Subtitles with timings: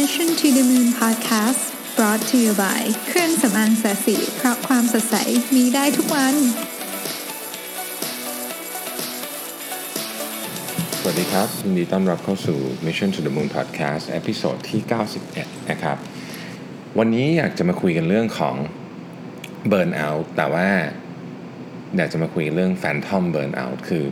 [0.00, 1.62] Mission to the Moon Podcast
[1.96, 5.16] brought to you by เครื่องสำอางแสสีเพราะความสดใส
[5.54, 6.34] มีได้ทุกวัน
[10.98, 14.80] สวัสดีครับยินดีต้อนรับเข้าสู่ Mission to the Moon Podcast เอพิโซดที่
[15.26, 15.96] 91 นะครับ
[16.98, 18.56] วันนี้อยากจะมาคุยกันเรื่องของ
[19.70, 20.68] Burnout แต่ว่า
[21.96, 24.04] อยากจะมาคุยเรื่อง Phantom Burnout คือ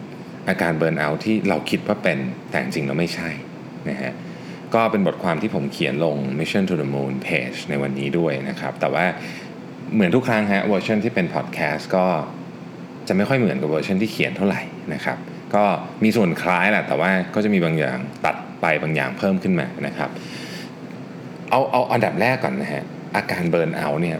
[0.49, 2.19] อาการ Burnout ที่เราคิดว่าเป็น
[2.51, 3.31] แต่จริงๆแล้วไม่ใช่
[3.90, 4.14] นะฮะ
[4.75, 9.05] ก็เป็นบทความที่ผมเขียนลง Mission to the Moon page ในวันนี้ด้วยนะครับ แต่ว่า
[9.95, 12.07] เหมือนทุกครั้งฮะเวอร์ชันที่เป็นพอดแคสต์ก็
[13.09, 14.63] จะไม่ค่อยเหมือนกับเวอร์ชันที่เขียนเท่าไหร่
[14.95, 15.19] นะครับ
[15.55, 15.65] ก็
[16.05, 20.11] มีส่วนคล้ายแหละแต่ว่าก็จะมีบางอย่างตัดไปบางอย่างเพิ่มขึ้นมานะครับ
[21.51, 22.85] เอาเอาอันดับแรกก่อนนะฮะ
[23.17, 24.18] อาการ burnout เนี่ย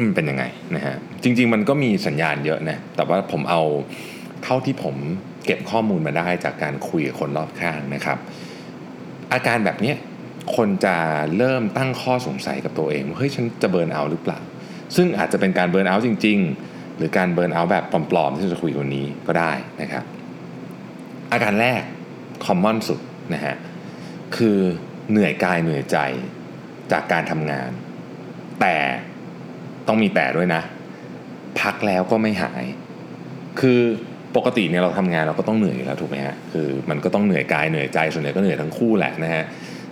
[0.00, 0.44] มันเป็นยังไง
[0.76, 3.62] นะฮะจริง ๆ มันก็มีสัญญาณเยอะนะแต่ว่าผมเอา
[4.44, 4.96] เท่าที่ผม
[5.46, 8.18] เก็บข้อมูลมาได้จากการคุยกับคนรอบข้างนะครับ
[9.32, 9.94] อาการแบบนี้
[10.56, 10.96] คนจะ
[11.36, 14.38] เริ่มตั้งข้อสงสัยกับตัวเองว่าเฮ้ยฉันจะเบิร์นเอาท์หรือเปล่า
[14.96, 20.04] ซึ่งอาจจะเป็นการเบิร์นเอาท์จริง ๆ หรือการเบิร์นเอาท์แบบปลอมๆที่จะคุยวันนี้ก็ได้นะครับ
[21.32, 21.82] อาการแรก
[22.44, 23.00] คอมมอนสุด
[23.34, 23.56] นะฮะ
[24.36, 24.58] คือ
[25.10, 25.98] เหนื่อยกายเหนื่อยใจ
[26.92, 27.70] จากการทำงาน
[28.60, 28.76] แต่
[29.86, 30.62] ต้องมีแต่ด้วยนะ
[31.60, 32.64] พักแล้วก็ไม่หาย
[33.60, 33.80] คือ
[34.36, 39.44] ปกติเนี่ยเราทำงานเราก็ต้องเหนื่อยอยู่แล้วถูกไหมฮะคือมันก็ต้องเหนื่อยกายเหนื่อยใจส่วนใหญ่ก็เหนื่อยทั้งคู่แหละนะฮะ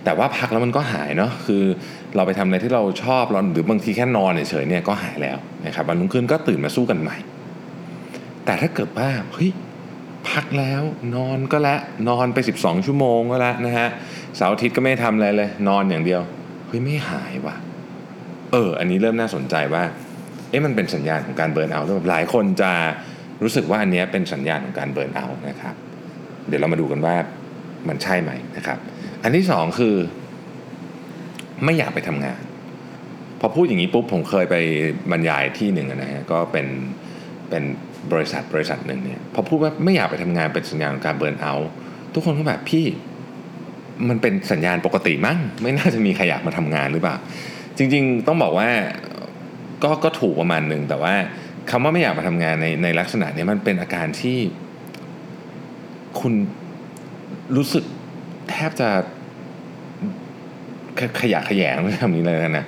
[0.05, 1.63] แต่ว่าพักแล้วมันก็หายเนาะคือ
[2.15, 7.17] เราไปทำอะไรที่เราชอบเราหรือบางทีแค่นอนเฉยเนี่ยก็หายแล้วนะครับวันรุ่งขึ้นก็ตื่นมาสู้กันใหม่
[8.45, 9.51] แต่ถ้าเกิดว่าเฮ้ย
[10.29, 10.81] พักแล้ว
[11.15, 11.79] นอนก็แล้ว
[12.09, 13.87] นอนไป 12 ชั่วโมงก็แล้วนะฮะ
[14.35, 16.21] เสาร์อาทิตย์ก็ไม่ทำอะไรเลย นอนอย่างเดียว
[16.67, 17.55] เฮ้ยไม่หายว่ะ
[18.51, 19.83] เออ อันนี้เริ่มน่าสนใจว่า
[20.49, 22.71] เอ๊ะมันเป็นสัญญาณของการเบิร์นเอาท์หรือเปล่าหลายคนจะ
[23.43, 25.75] รู้สึกว่าอันนี้เป็นสัญญาณของการเบิร์นเอาท์นะครับ
[26.47, 27.15] เดี๋ยวเรามาดูกันว่า
[27.87, 28.79] มันใช่ไหมนะครับ
[29.23, 29.95] อันที่สองคือ
[31.65, 32.41] ไม่อยากไปทำงาน
[33.39, 34.55] พอพูดอย่างนี้ปุ๊บผมเคยไป
[35.11, 36.67] บรรยายที่หนึ่งนะฮะก็เป็น
[37.49, 37.63] เป็น
[38.11, 41.69] บริษัทบริษัทหนึ่งเนี่ยพอพูดว่าไม่อยากไปทำงานเป็นสัญญาณของการเบิร์นเอาท์
[42.13, 42.85] ทุกคนก็แบบพี่
[44.09, 47.15] มันเป็นสัญญาณปกติมั้งไม่น่าจะมีใครอยากมาทำงานหรือเปล่า
[47.77, 48.69] จริง ๆ ต้องบอกว่า
[49.83, 51.13] ก็ก็ถูกประมาณหนึ่งแต่ว่า
[51.71, 54.37] คำว่าไม่อยากมาทำงานในในลักษณะนี้มันเป็นอาการที่
[56.19, 56.33] คุณ
[57.55, 57.83] รู้สึก
[58.49, 58.89] แทบจะ
[60.99, 62.65] ขขยะแขยงไม่ทำนี้เลยนะ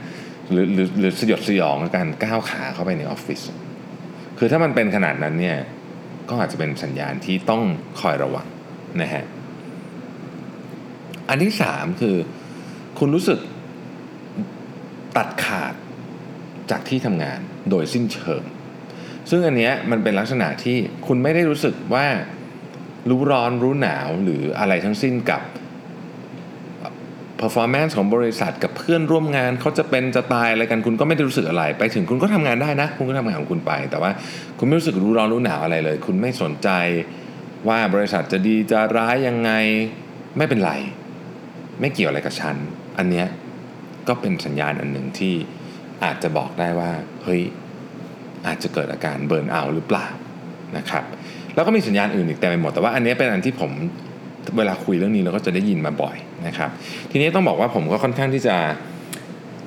[0.51, 3.41] หรือหรือหรือสยดสยองกับการก้าวขาเข้าไปในออฟฟิศ
[4.37, 5.57] คือถ้ามันเป็นขนาดนั้นเนี่ย
[6.29, 7.63] ก็อาจจะเป็นสัญญาณที่ต้อง
[8.01, 8.47] คอยระวัง
[9.01, 9.23] นะฮะ
[11.29, 12.15] อันที่สามคือ
[12.99, 13.39] คุณรู้สึก
[15.17, 15.73] ตัดขาด
[16.71, 18.43] จากที่ทำงานโดยสิ้นเชิง
[19.31, 20.77] ซึ่งอันเนี้ยมันเป็นลักษณะที่
[21.07, 22.05] คุณไม่ได้รู้สึกว่า
[23.09, 25.41] รู้ร้อนรู้หนาวหรืออะไรทั้งสิ้นกับ
[27.41, 34.11] performance ของบริษัทกับเพื่อนร่วมงานเขาจะเป็นจะตายอะไรกันคุณก็ไม่ได้รู้สึกอะไร ไปถึงคุณก็ทำงานได้นะ คุณก็ทำงานของคุณไป แต่ว่า
[34.59, 36.69] คุณไม่รู้สึกรู้ร้อนรู้หนาวอะไรเลย คุณไม่สนใจ
[37.67, 39.51] ว่าบริษัทจะดีจะร้ายยังไง
[40.37, 40.71] ไม่เป็นไร
[41.79, 42.55] ไม่เกี่ยวอะไรกับฉัน
[42.97, 43.27] อันเนี้ย
[44.07, 45.33] ก็เป็นสัญญาณอันหนึ่งที่
[46.03, 46.91] อาจจะบอกได้ว่า
[47.23, 47.41] เฮ้ย
[48.47, 50.07] อาจจะเกิดอาการเบิร์นเอาท์หรือเปล่า
[50.77, 51.03] นะครับ
[51.55, 53.71] แล้วก็มีสัญญาณอื่นอีกแต่ไปหมดแต่ว่าอันนี้เป็นอันที่ผม
[54.57, 56.15] เวลาคุยเรื่องนี้เราก็จะได้ยินมาบ่อย
[56.47, 56.69] นะครับ
[57.11, 58.55] ทีนี้ต้องบอกว่าผมก็ค่อนข้างที่จะ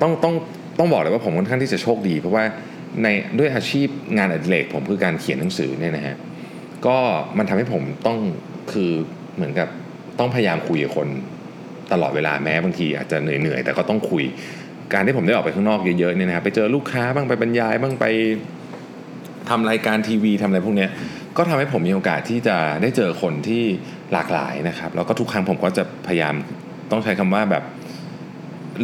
[0.01, 0.33] ต้องต้อง
[0.79, 2.43] ต้องบอกเลยว่าผมค่อนข้างที่จะโชคดี เพราะว่า
[3.03, 3.07] ใน
[3.39, 3.87] ด้วยอาชีพ
[4.17, 6.15] งานอดิเรกผมคือการเขียนหนังสือเนี่ยนะฮะ
[6.87, 6.97] ก็
[7.37, 8.19] มันทำให้ผมต้อง
[8.71, 8.91] คือ
[9.35, 9.69] เหมือนกับ
[10.19, 11.07] ต้องพยายามคุยกับคน
[11.91, 14.23] ตลอดเวลาแม้บางทีอาจจะเหนื่อยๆแต่ก็ต้องคุย
[14.93, 18.05] การที่ผมได้ออกไปข้างนอกเยอะๆเนี่ยนะครับไปเจอลูกค้าบ้างไปบรรยายบ้างไป
[19.49, 20.89] ทำรายการทีวีทำอะไรพวกเนี้ย
[21.37, 23.63] ก็ทำให้ผมมีโอกาสที่จะได้เจอคนที่
[24.13, 26.35] หลากหลายนะครับ แล้วก็ทุกครั้งผมก็จะพยายาม
[26.91, 27.63] ต้องใช้คำว่าแบบ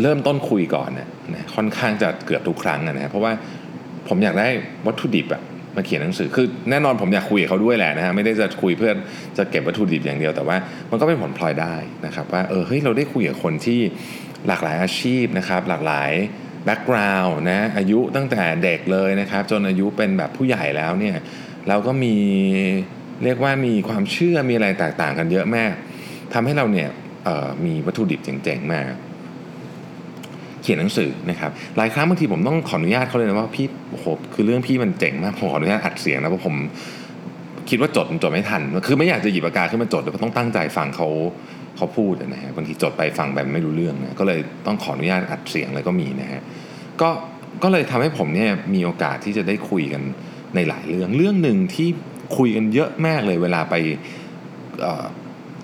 [0.02, 3.32] เริ่มต้นคุยก่อนนะค่อนข้างจะเกือบทุกครั้งนะเพราะว่า
[4.08, 4.48] ผมอยากได้
[4.88, 5.42] วัตถุดิบอะ
[5.76, 8.92] มาเขียนหนังสือคือแน่นอนผมอยากคุยกับเขาด้วยแหละนะฮะไม่ได้จะคุยเพื่อ
[9.38, 10.58] จะเก็บวัตถุดิบอย่างเดียวแต่ว่า
[10.92, 11.76] มันก็เป็นผลพลอยได้
[12.06, 13.80] นะครับ ว่าเออเฮ้ยเราได้คุยกับคนที่
[14.48, 16.12] หลากหลายอาชีพนะครับ หลากหลาย
[16.66, 21.16] แบ็กกราวน์นะอายุตั้งแต่เด็กเลยนะครับ จนอายุเป็นแบบผู้ใหญ่แล้วเนี่ย
[21.68, 22.16] เราก็มี
[23.24, 25.74] เรียกว่ามีความเชื่อมีอะไรแตกต่างกันเยอะมาก
[26.34, 26.90] ทำให้เราเนี่ย
[27.66, 28.92] มีวัตถุดิบเจ๋งๆมาก
[30.62, 36.56] เขียนหนังสือนะครับหลายครั้งบางทีผมต้องขออนุญาตเขาเลยนะว่าพี่โอ้โหคือเรื่องพี่มันเจ๋งมากผมขออนุญาตอัดเสียงนะเพราะผม
[37.70, 41.08] คิดว่าจดจดไม่ทัน คือไม่อยากจะหยิบปากกาขึ้นมาจดแต่ต้องตั้งใจฟังเขา
[41.82, 46.42] เขาพูดนะฮะบางทีจดไปฟังแบบไม่รู้เรื่องนะก็เลยต้องขออนุญาตอัดเสียงอะไรก็มีนะฮะ
[47.02, 47.10] ก็
[47.64, 50.02] ก็เลยทำให้ผมเนี่ยมีโอกาสที่จะได้คุยกัน
[50.56, 51.90] ในหลายเรื่องเรื่องหนึ่งที่
[52.38, 53.76] คุยกันเยอะมากเลยเวลาไป
[54.82, 54.84] เ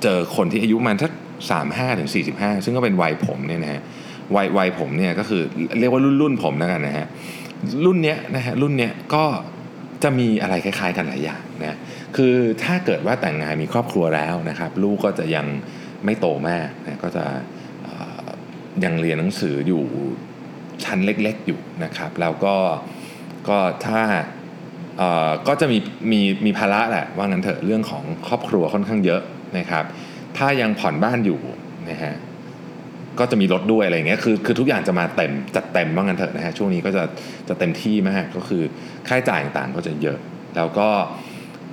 [0.03, 1.09] เจอคนที่อายุมันถ้า
[1.55, 3.81] 35ถึง45ซึ่งก็เป็นวัยผมเนี่ยนะฮะ
[4.35, 5.41] วัยวัยผมเนี่ยก็คือ
[5.79, 7.07] เรียกว่ารุ่นรุ่นผมแล้วกันนะฮะ
[7.85, 9.23] รุ่นเนี้ยนะฮะรุ่นเนี้ยก็
[10.03, 11.77] จะมีอะไรคล้าย ๆ กันหลายอย่างนะ
[12.15, 15.45] คือถ้าเกิดว่าแต่งงานมีครอบครัวแล้วนะครับ ลูกก็จะยัง
[16.05, 17.25] ไม่โตมากนะก็จะ
[18.83, 19.83] ยังเรียนหนังสืออยู่
[20.83, 22.55] ชั้นเล็กๆอยู่นะครับ แล้วก็
[23.49, 24.01] ก็ถ้า
[25.47, 25.77] ก็จะมี
[26.11, 29.21] มีมีภาระแหละว่างั้นเถอะเรื่องของครอบครัวค่อนข้างเยอะ
[29.57, 29.83] นะครับ
[30.37, 31.39] ถ้ายังผ่อนบ้านอยู่
[31.89, 32.15] นะฮะ
[33.19, 37.03] ก็จะมีรถด้วยอะไรเงี้ยคือคือทุกอย่างจะมาเต็มจัดเต็มว่างั้นเถอะนะฮะช่วงนี้ก็จะ
[37.49, 38.63] จะเต็มที่มากก็คือ
[39.07, 40.17] ค่าใช้จ่ายต่างๆก็จะเยอะ
[40.55, 40.89] แล้วก็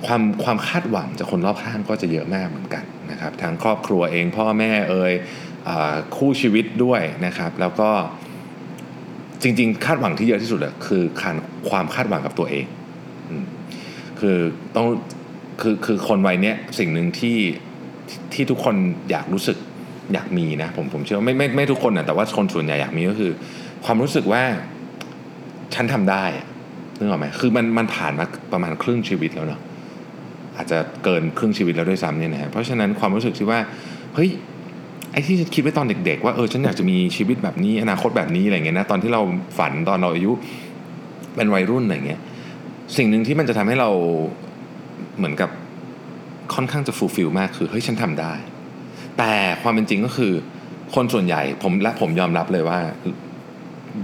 [0.05, 5.13] ความความคาดหวังจากคนรอบข้างก็จะเยอะมากเหมือนกันนะครับทางครอบครัวเองพ่อแม่เอ่ย
[6.15, 7.89] คู่ชีวิตด้วยนะครับ แล้วก็
[9.41, 11.35] จริง ๆ คาดหวังที่เยอะที่สุดอะคือการ
[11.69, 12.65] ความคาดหวังกับตัวเอง
[14.19, 14.37] คือ
[14.75, 14.87] ต้อง
[15.61, 17.37] คือคือคนวัยเนี้ยสิ่งหนึ่งที่
[18.33, 18.75] ที่ทุกคน
[19.11, 19.57] อยากรู้สึก
[20.13, 23.31] อยากมีนะผมผมเชื่อไม่ไม่ไม่ทุกคนนะแต่ว่าคนส่วนใหญ่อยากมีก็คือ
[23.85, 24.43] ความรู้สึกว่า
[25.75, 26.25] ฉันทำได้
[26.97, 29.61] นึกออกไหมคือมันมันผ่านมาประมาณครึ่งชีวิตแล้วเนาะ
[30.57, 33.59] อาจจะเกินครึ่งชีวิตแล้วด้วยซ้ำเนี่ยนะฮะเพราะฉะนั้นความรู้สึกที่ว่า
[34.15, 34.29] เฮ้ย
[35.11, 39.21] ไอ้ที่คิดไว้ตอนเด็ก ๆ ว่าเออฉันอยากจะมีชีวิตแบบนี้อนาคตแบบนี้อะไรเงี้ยนะตอนที่เรา
[39.57, 40.31] ฝันตอนเราอายุ
[41.35, 42.21] เป็นวัยรุ่นอะไรเงี้ย
[42.97, 43.89] สิ่งหนึ่งที่มันจะทำให้เรา
[45.17, 45.49] เหมือนกับ
[46.53, 48.33] ค่อนข้างจะฟูลฟิลมากคือเฮ้ยฉันทำได้
[49.17, 50.33] แต่ความเป็นจริงก็คือ
[50.95, 52.79] คนส่วนใหญ่ผมและผมยอมรับเลยว่า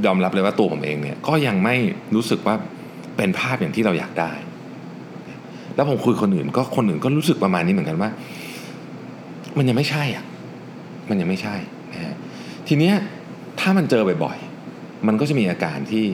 [0.05, 1.75] ยอมรับเลยว่าตัวผมเองเนี่ยก็ยังไม่
[2.15, 2.55] รู้สึกว่า
[3.17, 4.31] เป็นภาพอย่างที่เราอยากได้
[5.75, 8.09] แล้วผมคุยคนอื่น ก็คนอื่นก็รู้สึกประมาณนี้เหมือนกันว่า
[9.57, 10.23] มันยังไม่ใช่อะ
[11.09, 11.55] มันยังไม่ใช่
[11.93, 12.15] นะฮะ
[12.67, 12.95] ทีเนี้ย
[13.59, 16.07] ถ้ามันเจอบ่อยๆ มันก็จะมีอาการที่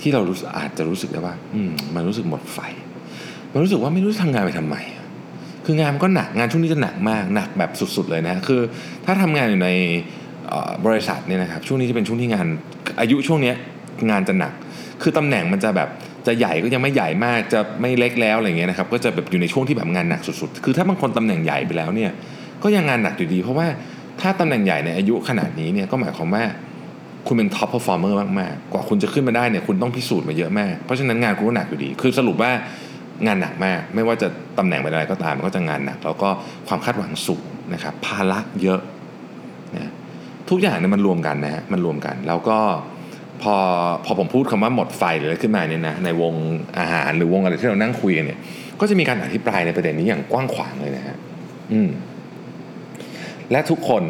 [0.00, 2.58] ที่เรารู้อาจจะรู้สึกได้ว่า อืมมันรู้สึกหมดไฟ
[3.52, 4.76] มันรู้สึกว่าไม่รู้จะทำงานไปทำไม
[5.64, 8.60] คืองานมันก็หนักงานช่วงนี้จะหนักมากหนักแบบสุด ๆ เลยนะคือ
[9.04, 9.68] ถ้าทำงานอยู่ใน
[10.86, 12.46] บริษัทเนี่ยนะครับช่วงนี้จะเป็นช่วงที่งาน
[13.00, 13.52] อายุช่วงนี้
[14.10, 14.52] งานจะหนัก
[15.02, 15.88] คือตำแหน่งมันจะแบบ
[16.26, 22.10] จะใหญ่ก็ยังไม่ใหญ่มากจะไม่เล็กแล้วอะไรเงี้ยนะครับก็จะแบบอยู่ในช่วงที่แบบงานหนักสุดๆ คือถ้าบางคนตำแหน่งใหญ่ไปแล้วเนี่ย
[22.62, 23.66] ก็ยังงานหนักอยู่ดี เพราะว่า
[24.20, 26.44] ถ้าตำแหน่งใหญ่ในอายุขนาดนี้เนี่ยก็หมายความว่า
[27.26, 32.50] คุณเป็น top performer มากๆ กว่าคุณจะขึ้นมาได้เนี่ยคุณต้องพิสูจน์มาเยอะมาก เพราะฉะนั้นงานคุณก็หนักอยู่ดี คือสรุปว่า
[33.26, 34.28] งานหนักมาก ไม่ว่าจะ
[34.58, 36.28] ตำแหน่งเป็นอะไรก็ตามมันก็จะงานหนัก แล้วก็
[36.68, 38.80] ความคาดหวังสูงนะครับภาระเยอะ
[39.76, 39.90] นะ
[40.50, 42.58] ทุกอย่างเนี่ยมันรวมกันนะฮะมันรวมกันแล้วก็
[43.42, 43.56] พอ
[44.04, 46.34] พอผมพูดคำว่าหมดไฟหรืออะไรขึ้นมาเนี่ยนะในวง
[46.78, 48.38] อาหารหรือวงอะไรที่เรานั่งคุยกันเนี่ย
[48.80, 51.16] ก็จะมีการอภิปรายในประเด็นนี้อย่างกว้างขวางเลยนะฮะ
[51.72, 51.90] อืม
[53.50, 54.02] และทุกคน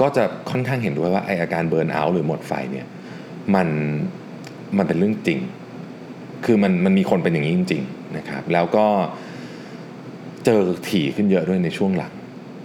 [0.00, 2.86] ก็จะค่อนข้างเห็นด้วยว่าไออาการเบิร์นเอาท์หรือหมดไฟเนี่ย
[3.54, 3.68] มัน
[4.76, 5.38] มันเป็นเรื่องจริง
[6.44, 8.86] คือมันมันมีคนเป็นอย่างนี้จริง ๆ นะครับ แล้วก็
[10.44, 12.12] เจอถี่ขึ้นเยอะด้วยในช่วงหลัง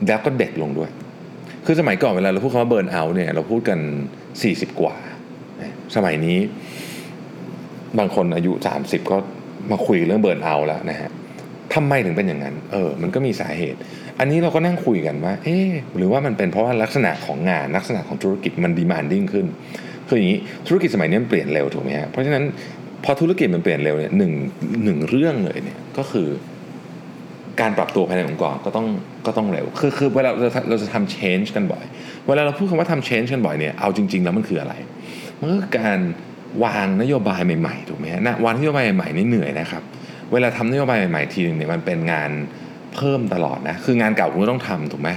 [0.08, 0.90] แล้วก็เด็กลงด้วย
[1.66, 3.80] คือสมัยก่อนเวลาเราพูดคำว่า burnout เนี่ยเราพูดกัน
[4.30, 4.96] 40 กว่า
[5.96, 6.38] สมัยนี้
[8.00, 8.52] บางคนอายุ
[8.82, 9.18] 30 ก็
[9.72, 11.10] มาคุยเรื่อง burnout แล้วนะฮะ
[11.74, 13.80] ทำไมถึงเป็นอย่างนั้น เออ มันก็มีสาเหตุ
[14.20, 15.58] อันนี้เราก็นั่งคุยกันว่า เอ๊
[15.98, 19.46] หรือว่ามันเป็นเพราะว่าลักษณะของงานลักษณะของธุรกิจมัน demanding ขึ้น
[20.08, 22.44] คืออย่างนี้ธุรกิจสมัยนี้มันเปลี่ยนเร็วถูกไหมฮะ เพราะฉะนั้น
[23.04, 24.32] พอธุรกิจมันเปลี่ยนเร็วเนี่ยหนึ่ง
[24.84, 26.28] หนึ่งเรื่องเลยเนี่ยก็คือ
[27.62, 28.88] การปรับตัวภายในองค์กรก็ต้อง
[29.26, 31.84] ก็ต้องเร็ว คือคือเวลาเราเราจะทำ change กันบ่อย
[32.28, 34.74] เวลาเราพูดคำว่าทำ change กันบ่อยเนี่ยเอาจริง ๆ แล้วมันคืออะไร
[35.40, 36.00] มันก็คือการ
[36.64, 39.84] วางนโยบายใหม่ๆถูกไหมฮะวางนโยบายใหม่ๆนี่เหนื่อยนะครับ
[40.32, 42.32] เวลาทำนโยบายใหม่ๆทีนึงเนี่ยมันเป็นงาน
[42.96, 45.10] เพิ่มตลอดนะ คืองานเก่าคุณก็ต้องทำถูกไหม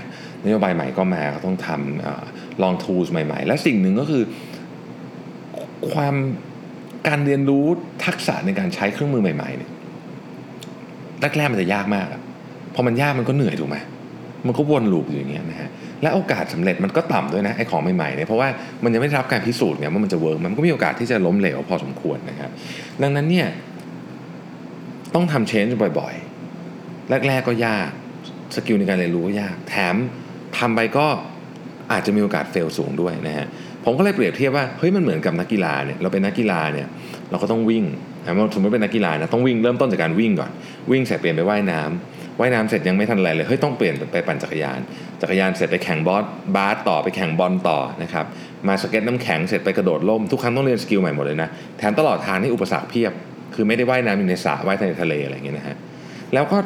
[0.45, 4.23] นโยบายใหม่ก็มาก็ต้องทำลองทูสใหม่ ๆ และสิ่งหนึ่งก็คือ
[5.93, 6.15] ความ
[7.09, 7.65] การเรียนรู้
[8.05, 9.71] ทักษะในการใช้เครื่องมือใหม่ๆเนี่ย
[11.21, 12.07] แรกๆมันจะยากมาก
[12.75, 13.77] พอมันยากมันก็เหนื่อยถูกไหม
[14.47, 15.71] มันก็วน loop อยู่อย่างเงี้ยนะฮะ
[16.03, 18.49] และโอกาสสำเร็จมันก็ต่ำด้วยนะไอ้ของใหม่ๆเนี่ยเพราะว่า
[18.85, 22.51] มันยังไม่ได้รับการพิสูจน์ไงว่ามันจะ work มันก็มีโอกาสที่จะล้มเหลวพอสมควรนะครับ
[23.03, 23.49] ดังนั้นเนี่ย
[25.15, 27.91] ต้องทำ change บ่อยๆ แรก ๆ ก็ยาก
[28.55, 29.95] skill ในการเรียนรู้ก็ยาก แถม
[30.59, 31.07] ทำไปก็
[31.93, 33.47] อาจจะมีโอกาส fail สูงด้วยนะฮะ
[33.85, 36.87] ผมก็เลยเปรียบเทียบว่า เฮ้ยมันเหมือนกับนักกีฬาเนี่ย เราเป็นนักกีฬาเนี่ย
[37.31, 37.85] เราก็ต้องวิ่ง
[38.55, 40.51] สมมติเป็นนักกีฬานะ ต้องวิ่งเริ่มต้นจากการวิ่งก่อน
[40.91, 44.81] วิ่งเสร็จเปลี่ยนไปว่ายน้ำ ว่ายน้ำเสร็จยังไม่ทันอะไรเลยเฮ้ยต้องเปลี่ยนไปปั่นจักรยาน
[45.23, 46.25] จักรยานเสร็จไปแข่งบอส
[46.57, 48.25] บาสต่อไปแข่งบอลต่อนะครับ
[48.67, 51.49] มาสเก็ตน้ำแข็งเสร็จไปกระโดดร่มทุกครั้งต้องเรียน skill ใหม่หมดเลยนะ
[51.79, 53.13] แถมตลอดทางนี่อุปสรรคเพียบ
[53.55, 55.77] คือไม่ได้ว่ายน้ำอยู่ในสระว่ายในทะเลอะไรอย่างเงี้ยนะฮะ
[56.35, 56.59] แล้วก็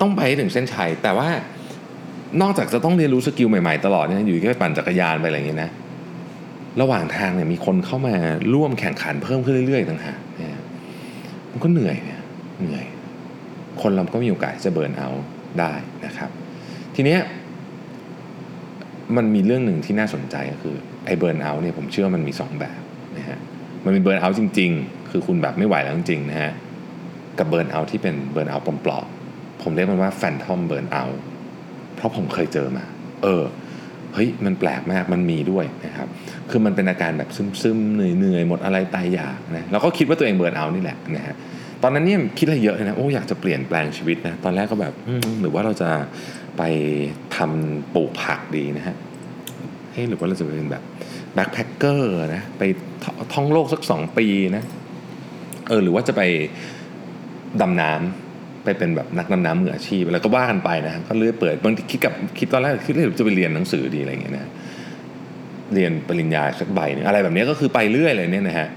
[0.00, 1.28] ต้องไปถึงเส้นชัยแต่ว่า
[2.42, 5.70] นอกจากจะต้องเรียนรู้ skill ใหม่ๆตลอดเนี่ยอยู่แค่ปั่นจักรยานไปอะไรอย่างเงี้ยนะ
[6.80, 8.14] ระหว่างทางเนี่ยมีคนเข้ามา
[8.54, 10.60] ร่วมแข่งขันเพิ่มขึ้นเรื่อยๆต่างหากเนี่ย
[11.50, 12.20] มันก็เหนื่อยเนี่ย
[12.60, 12.84] เหนื่อย
[13.82, 15.08] คนเราก็มีโอกาสจะ burnout
[15.60, 15.72] ได้
[16.06, 16.30] นะครับ
[16.94, 17.20] ทีเนี้ย
[19.16, 20.76] มันมีเรื่องหนึ่งที่น่าสนใจก็คือ
[21.06, 22.80] ไอ้ burnout เนี่ยผมเชื่อมันมี 2 แบบ
[23.16, 23.38] นะฮะ
[23.84, 26.52] มันมี burnout จริง ๆ คือคุณแบบไม่ไหวแล้วจริงๆนะฮะ
[27.38, 31.20] กับ burnout ที่เป็น burnout ปลอมๆผมเรียกมันว่า phantom burnout
[31.96, 32.84] เพราะผมเคยเจอมา
[33.22, 33.44] เออ
[34.14, 36.08] เฮ้ยมันแปลกมากมันมีด้วยนะครับ
[36.50, 37.30] คือมันเป็นอาการแบบ
[37.62, 41.36] ซึมๆเหนื่อยๆหมดอาลัยตายอยากนะเราก็คิดว่าตัวเอง burnout นี่แหละนะฮะ
[41.82, 44.94] ตอนนั้นเนี่ยคิดอะไรเยอะเลยนะโอ้อยากจะเปลี่ยนแปลงชีวิตนะตอนแรกก็แบบ
[45.40, 45.90] หรือว่าเราจะ
[46.58, 46.62] ไป
[47.36, 48.96] ทำปลูกผักดีนะฮะ
[49.92, 50.82] เฮ้หรือว่าเราจะเป็นแบบ
[51.34, 52.62] backpacker นะไป
[53.32, 54.26] ท่องโลกสักสองปี
[54.56, 54.64] นะ
[55.68, 56.22] เออหรือว่าจะไป
[57.60, 64.46] ดำน้ำไปเป็นแบบนักดำน้ำมืออาชีพแล้วก็ว่ากันไปนะก็เรื่อยเปื่อยบางทีคิดกับคิดตอนแรกคิดเลยจะไปเรียนหนังสือดีอะไรเงี้ยนะ
[65.74, 68.68] เรียนปริญญาสักใบนึงอะไรแบบนี้ก็คือไปเรื่อยเลยเนี่ยนะฮะ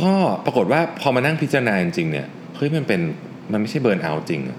[0.00, 0.12] ก็
[0.44, 3.00] ปรากฏว่าพอมานั่งพิจารณาจริงเนี่ยเฮ้ยมันเป็น
[3.52, 4.58] มันไม่ใช่ burnout จริงอะ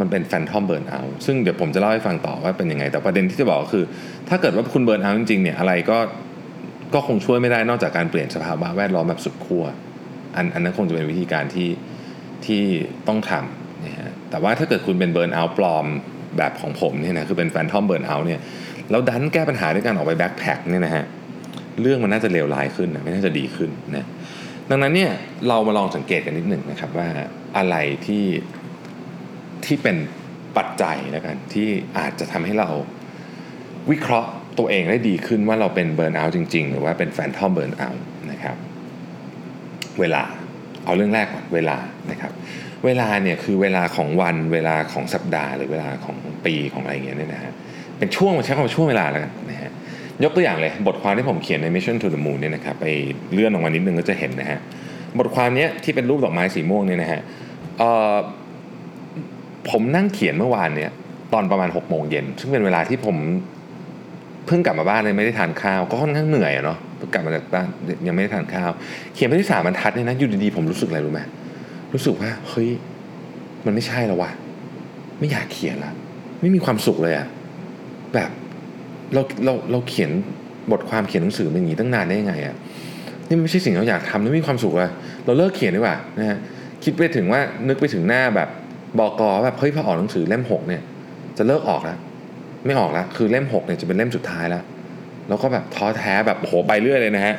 [0.00, 3.84] มันเป็น phantom burnout ซึ่งเดี๋ยวผมจะเล่าให้ฟังต่อว่าเป็นยังไง แต่ประเด็นที่จะบอกก็คือ
[4.28, 5.98] ถ้าเกิดว่าคุณ burnout จริงๆเนี่ยอะไรก็
[6.94, 9.64] ก็คงช่วยไม่ได้นอกจากการเปลี่ยนสภาวะแวดล้อมแบบสุดขั้ว
[10.36, 11.68] อันอันนั้นคงจะเป็นวิธีการที่
[12.46, 12.62] ที่
[13.08, 15.86] ต้องทำนะฮะแต่ว่าถ้าเกิดคุณเป็น burnout ปลอม
[16.36, 18.40] แบบของผมเนี่ยนะคือเป็น phantom burnout เนี่ย
[18.90, 21.04] แล้วดันแก้ปัญหาด้วยการออกไป backpack เนี่ยนะฮะ
[21.82, 24.06] เรื่องมันน่าจะเลวร้ายขึ้นนะไม่น่าจะดีขึ้นนะ
[24.70, 25.12] ดังนั้นเนี่ย
[25.48, 27.08] เรามาลองสังเกตกันนิดหนึ่งนะครับว่า
[27.56, 27.76] อะไร
[28.06, 28.24] ที่
[29.64, 29.96] ที่เป็น
[30.56, 32.68] ปัจจัยแล้วกันที่อาจจะทำให้เรา
[33.90, 38.56] วิเคราะห์ตัวเองได้ดีขึ้นว่าเราเป็น burnout จริง ๆ หรือว่าเป็น phantom burnout นะครับ
[40.00, 40.22] เวลา
[40.84, 41.76] เอาเรื่องแรกก่อนเวลา
[42.10, 42.32] นะครับ
[42.84, 46.16] เวลาเนี่ยคือเวลาของวันเวลาของสัปดาห์ หรือเวลาของ
[46.46, 47.52] ปีของอะไรเงี้ยเนี่ยนะฮะ
[47.98, 49.61] เป็นช่วงใช้คำว่าช่วงเวลาแล้วกันนะฮะ
[50.24, 52.86] ยกตัวอย่างเลยบทความที่ผมเขียนใน Mission to the Moon เนี่ยนะครับไป
[53.32, 54.58] เลื่อนออกมานิดนึงก็จะเห็นนะฮะ
[55.18, 57.20] บทความนี้ที่เป็นรูปดอกไม้สีม่วงเนี่ยนะฮะ
[59.70, 60.90] ผมนั่งเขียนเมื่อวานเนี่ย
[61.32, 63.16] ตอนประมาณ6กโมงเย็นซึ่งเป็นเวลาที่ผม
[64.46, 66.78] เพิ่งกลับมาบ้านเลยไม่ได้ทานข้าว ก็ค่อนข้างเหนื่อยอะเนาะ
[67.12, 67.66] กลับมาจากบ้าน
[68.06, 68.70] ยังไม่ได้ทานข้าว
[69.14, 71.20] เขียนไปที่สามบรรทัดเนี่ยนะอยู่ดีๆผมรู้สึกอะไรรู้ไหม
[71.94, 72.70] รู้สึกว่าเฮ้ย
[73.66, 74.30] มันไม่ใช่แล้ววะ
[75.18, 75.92] ไม่อยากเขียนละ
[76.40, 77.26] ไม่มีความสุขเลยอะ
[78.14, 78.30] แบบ
[79.14, 80.10] เราเราเราเขียน
[80.72, 82.54] บทความเขียนหนังสือเป็นอย่างนี้ตั้งนานได้ยังไงอะ
[83.28, 84.90] นี่ไม่ใช่สิ่งเราอยากทำนี่ไม่มีความสุขเลย
[85.24, 86.38] เราเลิกเขียนดีกว่านะฮะ
[86.84, 88.48] คิดไปถึงว่านึกไปถึงหน้าแบบ
[88.98, 90.82] บอกอแบบเฮ้ยพอออกหนังสือเล่มหกเนี่ย
[91.38, 91.98] จะเลิกออกแล้ว
[92.66, 94.62] ไม่ออกแล้วคือเล่มหกเนี่ยจะเป็นเล่มสุดท้ายแล้ว
[95.28, 97.36] แล้วก็แบบท้อแท้แบบโหไปเรื่อยเลยนะฮะ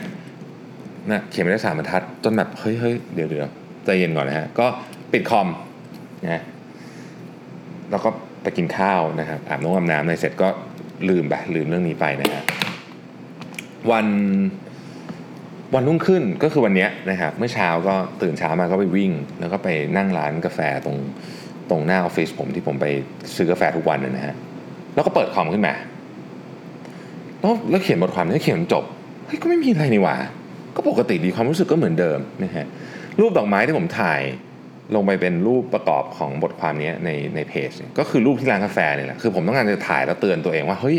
[1.12, 3.52] นะเขียนไปได้สามบรรทัดจนแบบเฮ้ยเฮ้ยเดี๋ยวเดี๋ยว
[3.86, 4.66] ใจเย็นก่อนนะฮะก็
[5.12, 5.48] ปิดคอม
[6.24, 6.44] นะ
[7.92, 8.10] แล้วก็
[8.44, 10.50] ไปกินข้าวนะครับอาบน้ำอาบน้ำอะไรเสร็จก็
[11.10, 12.44] ลืมไปลืมเรื่องนี้ไปนะฮะ
[13.92, 14.08] วัน
[15.74, 20.98] วันรุ่งขึ้นก็คือวันนี้นะครับเมื่อเช้าก็ตื่นเช้ามาก็ไปวิ่ง แล้วก็ไปนั่งร้านกาแฟตรง
[21.70, 22.86] ตรงหน้าออฟฟิศผมที่ผมไป
[23.36, 24.36] ซื้อกาแฟทุกวันนะฮะ
[24.96, 25.74] แล้วก็เปิดคอมขึ้นมา
[27.40, 28.84] แล้วแล้วเขียนบทความนี้เขียนจบ
[29.28, 30.16] เฮ้ยก็ไม่มีอะไรนี่หว่า
[30.76, 32.66] ก็ปกติดีความรู้สึกก็เหมือนเดิมนะฮะ
[33.20, 34.22] รูปดอกไม้ที่ผมถ่าย
[34.96, 40.98] ลงไปเป็นรูปประกอบของบทความนี้ในในเพจก็คือรูปที่ร้านกาแฟนี่แหละคือผมต้องการจะถ่ายแล้วเตือนตัวเองว่าเฮ้ย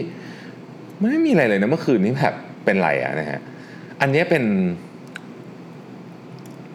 [1.01, 2.35] มันไม่มีอะไรเลยนะเมื่อคืนนี้แบบ
[2.65, 3.41] เป็นไรอะนะฮะ
[4.01, 4.45] อันนี้เป็น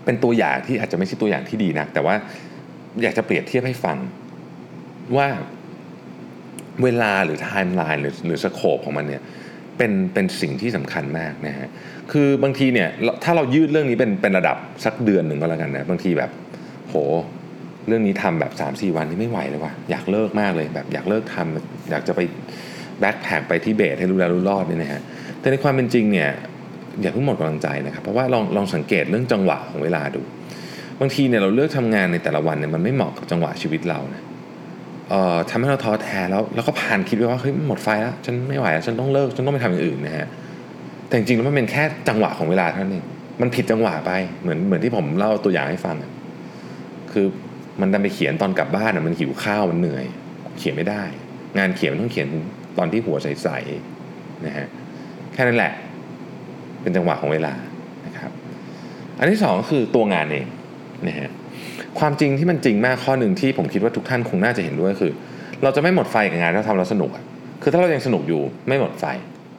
[0.06, 2.16] เป็นตัวอย่างที่อาจจะไม่ใช่ตัวอย่างที่ดีนะแต่ว่า
[3.02, 3.98] อยากจะเปรียบเทียบให้ฟัง
[5.18, 5.28] ว่า
[6.84, 9.22] เวลาหรือไทม์ไลน์หรือหรือ scope ของมันเนี่ย
[9.78, 11.70] เป็นเป็นสิ่งที่สำคัญมากนะฮะ
[12.12, 12.90] คือบางทีเนี่ย
[13.24, 16.32] ถ้าเรายืดเรื่องนี้เป็นเป็นระดับสักเดือนหนึ่งก็แล้วกันนะบางทีแบบ
[16.90, 16.96] โห
[17.88, 22.20] เรื่องนี้ทำแบบ3าสี่วันนี้ไม่ไหวเลยว่ะอยากเลิกมากเลยแบบอยากเลิกทำอยากจะไป
[23.00, 25.02] แบ็คแพคไปที่เบสให้รู้แล้วรู้รอดเนี่ยนะฮะ
[25.40, 26.30] แต่ในความเป็นจริงเนี่ย
[27.02, 30.22] อย่าเพิ่งหมดกำลังใจนะครับ เพราะว่าลองลองสังเกตเรื่องจังหวะของเวลาดู
[31.00, 34.22] บางทีเนี่ยเราเลือกทำงานในแต่ละวันเนี่ยมันไม่เหมาะกับจังหวะชีวิตเรานะ
[35.10, 40.28] เอ่อทำให้เราท้อแท้แล้วแล้วก็ผ่านคิดไปว่าเฮ้ยหมดไฟแล้วฉันไม่ไหวแล้วฉันต้องเลิกฉันต้องไปทำอย่างอื่นนะฮะ
[41.08, 43.06] แต่จริงๆแล้วมันเป็นแค่จังหวะของเวลาเท่านั้นเอง
[43.42, 45.96] มันผิดจังหวะไปเหมือนเหมือนที่ผมเล่าตัวอย่างให้ฟัง
[47.14, 47.26] คือ
[47.82, 50.06] มันดันไปเขียนตอนกลับบ้านมันหิวข้าวมันเหนื่อย
[50.60, 51.04] เขียนไม่ได้
[51.58, 52.28] งานเขียนมันต้องเขียน
[52.78, 54.68] ตอนที่หัวใสๆนะฮะ
[55.34, 55.72] แค่นั้นแหละ
[56.82, 57.54] เป็นจังหวะของเวลา
[58.06, 58.32] นะครับ
[59.20, 60.46] อันที่สองก็คือตัวงานเอง
[61.08, 61.30] นะฮะ
[62.00, 65.12] ความจริงที่มันจริงมากข้อหนึ่งที่ผมคิดว่าทุกท่านคงน่าจะเห็นด้วยคือ
[65.64, 67.24] เราจะไม่หมดไฟกับงานที่เราทำแล้วสนุกอะ
[67.62, 69.06] คือถ้าเรายังสนุกอยู่ไม่หมดไฟ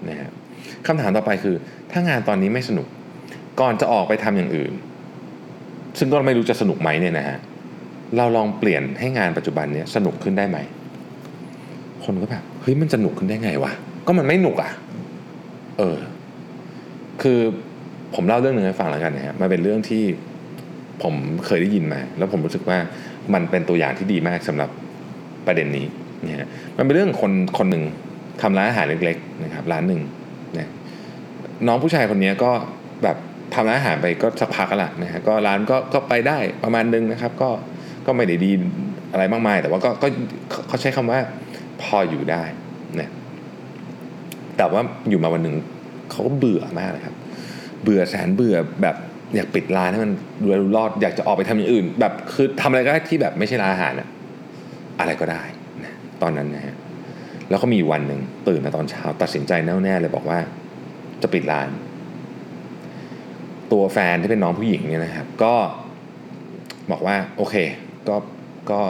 [0.08, 0.30] นะฮะ
[0.86, 1.54] คำถามต่อไปคือ
[1.92, 2.86] ถ้างานตอนนี้ไม่สนุก
[3.60, 4.72] ก่อนจะออกไปทำอย่างอื่น
[5.98, 7.38] ซึ่งก็ไม่รู้จะสนุกไหมเนี่ยนะฮะ
[8.16, 10.58] เราลองเปลี่ยนให้งานปัจจุบันเนี้ยสนุกขึ้นได้ไหม
[12.04, 13.72] คนก็แบบเฮ้ยมันสนุกขึ้นได้ไงวะ
[14.06, 14.72] ก็มันไม่หนุกอะ
[15.78, 15.96] เออ
[17.22, 17.38] คือ
[18.14, 20.02] ผมเล่าเรื่องหนึ่งให้ฟังแล้วกันนะฮะมันเป็นเรื่องที่
[21.02, 21.14] ผม
[21.46, 22.78] เคยได้ยินมา แล้วผมรู้สึกว่า
[23.34, 24.70] มันเป็นตัวอย่างที่ดีมากสำหรับ
[25.46, 25.86] ประเด็นนี้
[26.26, 27.84] นะฮะมันเป็นเรื่องคนคนหนึ่ง
[28.42, 30.00] ทำร้านอาหารเล็กๆนะครับร้านหนึ่ง
[30.56, 30.70] นะ
[31.66, 32.50] น้องผู้ชายคนนี้ก็
[33.02, 33.16] แบบ
[33.54, 37.50] ทำร้านอาหารไปก็สักพักล้วนะฮะก็ร้านก็ก็ไปได้ประมาณนึงนะครับ ก็
[38.06, 38.52] ก็ไม่ได้ดี
[39.12, 40.06] อะไรมากมาย แต่ว่าก็ก็
[40.68, 41.18] เขาใช้คำว่า
[41.82, 42.42] พออยู่ได้
[43.00, 43.10] นะ
[44.56, 45.56] แต่ว่าอยู่มาวันหนึ่ง
[46.10, 47.14] เขาก็เบื่อมากเลยครับ
[47.82, 48.96] เบื่อแสนเบื่อแบบ
[49.36, 50.12] อยากปิดร้านให้มัน
[50.44, 54.08] รวยรอดอยากจะออกไปทำอย่างอื่น แบบคือทำอะไรก็ได้ที่แบบไม่ใช่ร้านอาหารอะ
[55.00, 55.42] อะไรก็ได้
[55.84, 55.92] นะ
[56.22, 56.76] ตอนนั้นนะฮะ
[57.50, 60.38] แล้วก็มีวันหนึ่งตื่นมาตอนเช้าตัดสินใจแน่วแน่เลยบอกว่า
[61.22, 61.68] จะปิดร้าน
[63.72, 65.54] ตัวแฟนที่เป็นน้องผู้หญิงเนี่ยนะครับ ก็
[66.90, 67.54] บอกว่าโอเค
[68.08, 68.16] ก็
[68.70, 68.80] ก็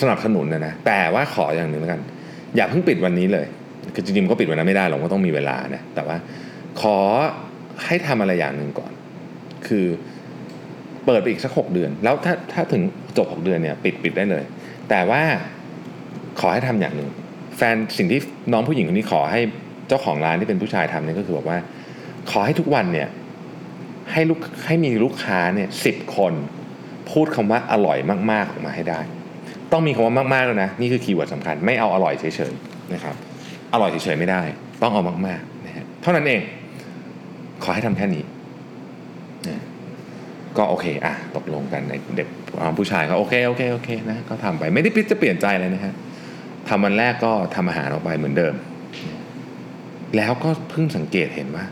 [0.00, 2.00] สนับสนุนนะนะแต่ว่าขออย่างหนึ่งแล้วกัน
[2.56, 3.46] อย่าเพิ่งปิดวันนี้เลย
[3.94, 6.16] คือจริงๆก็ปิดวันนั้นไม่ได้หรอกก็ต้องมีเวลานะแต่ว่า
[6.80, 6.96] ขอ
[7.84, 8.92] ให้ทำอะไรอย่างหนึ่งก่อน
[9.66, 9.86] คือ
[11.06, 12.82] เปิดไปอีกสักหกเดือน แล้วถ้าถ้าถึง
[13.16, 14.44] จบหกเดือนเนี่ยปิดปิดได้เลย
[14.90, 15.22] แต่ว่า
[16.40, 17.10] ขอให้ทำอย่างหนึ่ง
[17.56, 18.20] แฟนสิ่งที่
[18.52, 19.40] น้องผู้หญิงคนนี้ขอให้
[19.88, 21.58] เจ้าของร้านที่เป็นผู้ชายทำเนี่ยก็คือบอกว่า
[22.30, 23.08] ขอให้ทุกวันเนี่ย
[24.12, 26.32] ให้ลูกให้มีลูกค้าเนี่ยสิบคน
[27.10, 27.98] พูดคำว่าอร่อย
[28.30, 29.00] มากๆออกมาให้ได้
[29.72, 33.14] ต้องมีคำว่ามากๆแล้วนะนี่คือ keyword สำคัญไม่เอาอร่อยเฉยๆนะครับ
[33.74, 34.42] อร่อยเฉยๆไม่ได้
[34.82, 36.40] ต้องเอามากๆนะฮะเท่านั้นเอง
[37.62, 38.24] ขอให้ทำแค่นี้
[40.56, 42.28] ก็โอเคอะตกลงกันในเด็ก
[42.78, 45.94] ผู้ชายเขาโอเคโอเคโอเคนะก็ทำไปไม่ได้คิดจะเปลี่ยนใจเลยนะฮะ
[46.68, 48.54] ทำวันแรกก็ทำอาหารออกไปเหมือนเดิม
[50.16, 51.64] แล้วก็เพิ่งสังเกตเห็นว่า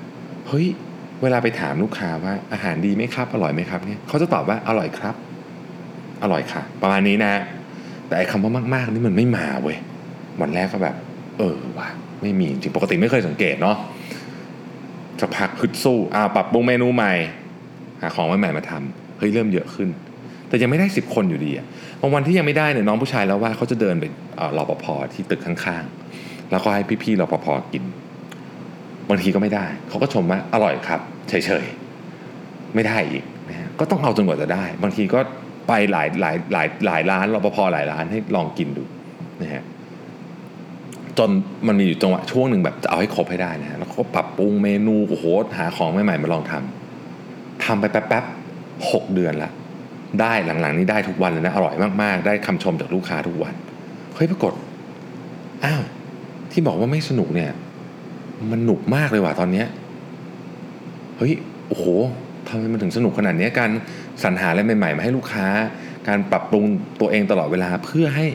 [0.49, 0.67] เฮ้ย
[1.25, 5.15] เวลาไปถามลูกค้าว่าอาหารดีไหมครับอร่อยไหมครับเนี่ยเขาจะตอบว่าอร่อยครับ
[6.23, 7.33] อร่อยค่ะ ประมาณนี้นะ
[8.07, 9.77] แต่ไอ้คำว่ามากๆนี่มันไม่มาเว้ย
[10.41, 10.97] วันแรกก็แบบ
[11.39, 11.89] เออว่ะ
[12.23, 13.77] ไม่มีจริงปกติไม่เคยสังเกตเนาะ
[15.21, 17.13] สักพักฮึดสู้อ่าปรับปรุงเมนูใหม่
[18.01, 19.89] หาของใหม่ๆมาทำเฮ้ยเริ่มเยอะขึ้น
[20.49, 21.67] แต่ยังไม่ได้สิบคนอยู่ดีอะ
[22.01, 24.05] บางวันที่ยังไม่ได้เนี่ยน้องผู้ชายแล้วว่าเขาจะเดินไป
[24.57, 27.85] รอปภที่ตึกข้างๆ แล้วก็ให้พี่ๆรอปภกิน
[29.09, 35.21] บางทีก็ไม่ได้ เขาก็ชมว่าอร่อยครับ เฉยๆ ไม่ได้อีกนะฮะก็ต้องเอาจนกว่าจะได้ บางทีก็
[35.69, 38.85] ไปหลายหลายหลายหลายร้านรปภหลายร้านให้ลองกินดู
[39.43, 39.63] นะฮะ
[41.19, 41.31] จน
[41.67, 45.25] มันมีอยู่จังหวะช่วงหนึ่งแบบจะเอาให้ครบให้ได้นะฮะแล้วก็ปรับปรุงเมนูโอ้โห
[45.59, 49.51] หาของใหม่ๆมาลองทำทำไปแป๊บๆหกเดือนละ
[50.21, 53.55] ได้หลังๆ นี้ได้ทุกวันเลยนะอร่อยมากๆ ได้คำชมจากลูกค้าทุกวัน
[54.15, 54.53] เฮ้ยปรากฏ
[55.65, 55.83] อ้าว
[56.53, 57.51] ที่บอกว่าไม่สนุกเนี่ย
[58.51, 59.67] มันหนุกมากเลยว่ะตอนเนี้ย
[61.19, 61.33] เฮ้ย
[61.69, 61.85] โอ้โห
[62.49, 63.71] ทำไมมันถึงสนุกขนาดนี้การ
[64.23, 65.47] สรรหาอะไรใหม่ๆมาให้ลูกค้า
[66.09, 66.65] การปรับปรุง
[67.01, 68.27] ตัวเองตลอดเวลาเพื่อให้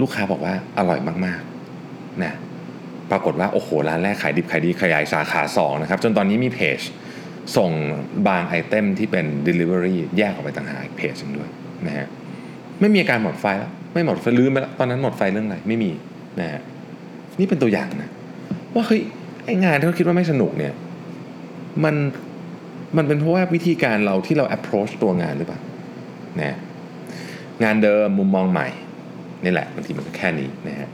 [0.00, 2.34] ลูกค้าบอกว่าอร่อยมากๆนะ
[3.10, 6.80] ปรากฏว่าโอ้โหร้านแรกขายดิบขายดีขยายสาขา2นะครับจนตอนนี้มีเพจ
[7.56, 7.70] ส่ง
[8.28, 11.50] บางไอเทมที่เป็น Delivery แยกออกไปต่างหากเพจนึงด้วย
[11.86, 12.06] นะฮะ
[12.80, 15.90] ไม่มีการหมดไฟแล้วไม่หมดไฟลืมไปแล้วตอนนั้นหมดไฟเรื่องอะไรไม่มี
[16.40, 16.60] นะฮะ
[17.38, 18.10] นี่เป็นตัวอย่างนะ
[18.74, 19.02] ว่าเฮ้ย
[19.44, 20.74] ไองานที่เราคิดว่าไม่สนุกเนี่ย
[21.84, 21.94] มัน
[22.96, 25.60] มันเป็นเพราะว่าวิธีการเราที่เรา approach ตัวงานหรือเปล่า
[26.40, 26.56] นะ
[27.64, 28.68] งานเดิมมุมมองใหม่
[29.44, 30.88] นี่แหละบางทีมันก็แค่นี้นะฮะ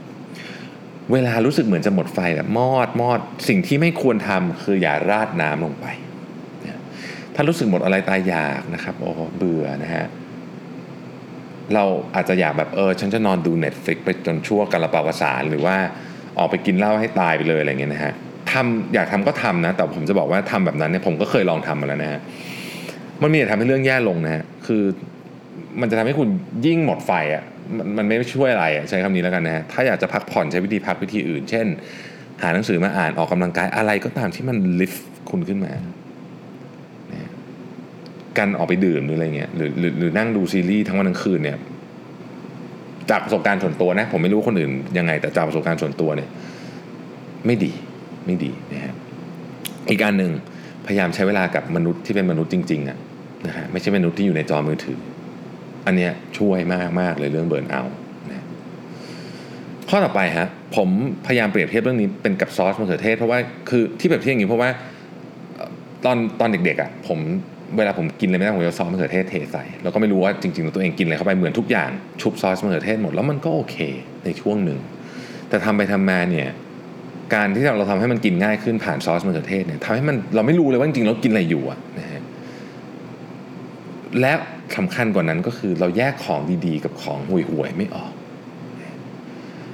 [1.12, 5.86] เวลารู้สึกเหมือนจะหมดไฟแบบมอดมอดสิ่งที่ไม่ควรทำคืออย่าราดน้ำลงไป
[6.64, 6.80] นะ
[7.34, 10.06] ถ้ารู้สึกหมดอะไรตายอยากนะครับโอ้เบื่อนะฮะ
[11.74, 11.84] เรา
[12.14, 15.76] อาจจะอยากแบบเออฉันจะนอนดู Netflix ไปจนชั่วกาลปาวสารหรือว่า
[16.38, 18.14] ออกไปกินเหล้าให้ตายไปเลยอะไรเงี้ยนะฮะ
[18.52, 22.20] ทำอยากทำก็ทำนะ แต่ผมจะบอกว่าทำแบบนั้นเนี่ยผมก็เคยลองทำมาแล้วนะฮะ
[23.22, 24.82] มันมีแต่ทำให้เรื่องแย่ลงนะฮะคือ
[25.80, 26.28] มันจะทำให้คุณ
[26.66, 27.44] ยิ่งหมดไฟอะ่ะ
[27.98, 31.66] มันไม่ช่วยอะไรอะใช้คำนี้แล้วกันนะฮะถ้าอยากจะพักผ่อนใช้วิธีพักวิธีอื่น เช่น
[32.42, 35.72] หาหนังสือมาอ่านออกกำลังกายอะไรก็ตามที่มันลิฟต์คุณขึ้นมา
[37.12, 37.28] นะ
[38.38, 41.58] การออกไปดื่มหรืออะไรเงี้ยหรือหรือหรือนั่งดูซีรีส์ทั้งวันทั้งคืนเนี่ย
[43.10, 46.28] จากประสบการณ์ส่วนตัวนะ ผมไม่รู้คนอื่นยังไง แต่จากประสบการณ์ส่วนตัวเนี่ย
[47.46, 47.72] ไม่ดี
[48.26, 48.94] ไม่ดีนะฮะ
[49.88, 50.33] อีกการหนึ่ง
[50.87, 52.98] พยายามใช้เวลากับมนุษย์ที่เป็นมนุษย์จริงๆอะ
[53.46, 54.98] นะฮะไม่ใช่มนุษย์ที่อยู่ในจอมือถือ
[55.87, 57.83] อันเนี้ยช่วยมากมากเลยเรื่องเบิร์นเอา
[58.30, 58.44] นะ
[59.88, 60.88] ข้อต่อไปฮะผม
[61.26, 64.70] พยายามเปรียบเทียบเรื่องนี้เป็นกับซอสมะเขือเทศ เพราะว่าคือที่เปรียบเทียบอย่างนี้เพราะว่า
[66.04, 67.18] ตอนตอนเด็กๆอะผม
[67.76, 73.76] เวลาผมกินอะไรไม่ได้ผมจะซอสมะเขือเทศเทใส่แล้วก็ไม่รู้ว่าจริงๆตัวเองกินอะไรเข้าไปเหมือนทุกอย่างชุบซอสมะเขือเทศหมดแล้วมันก็โอเค
[74.24, 74.80] ในช่วงหนึ่ง
[75.48, 76.48] แต่ทำไปทำมาเนี่ย
[77.34, 82.22] การที่เราทำให้มันกินง่ายขึ้นผ่านซอสมะเขือเทศเนี่ยทำให้มันเราไม่รู้เลยว่าจริงๆเรากินอะไรอยู่อะนะฮะ
[84.20, 84.32] และ
[84.76, 88.12] สำคัญกว่านั้นก็คือเราแยกของดีๆ กับของห่วยๆไม่ออก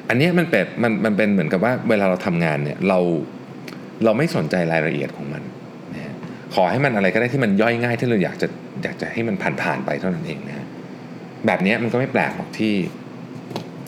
[0.08, 2.98] อันนี้มันเป็นมันมันเป็นเหมือนกับว่าเวลาเราทำงานเนี่ยเรา
[4.04, 5.42] เราไม่สนใจรายละเอียดของมัน
[5.94, 6.14] นะฮะ
[6.54, 8.48] ขอให้มันอะไรก็ได้ที่มันย่อยง่ายที่เราอยากจะ
[8.82, 10.66] อยากจะให้มันผ่านๆไปเท่านั้นเองนะฮะ
[11.46, 12.72] แบบนี้มันก็ไม่แปลกหรอกที่